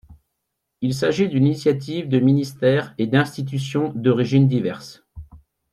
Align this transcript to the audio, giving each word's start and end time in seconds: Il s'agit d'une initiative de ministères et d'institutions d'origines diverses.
Il 0.81 0.95
s'agit 0.95 1.29
d'une 1.29 1.45
initiative 1.45 2.09
de 2.09 2.17
ministères 2.17 2.95
et 2.97 3.05
d'institutions 3.05 3.93
d'origines 3.93 4.47
diverses. 4.47 5.03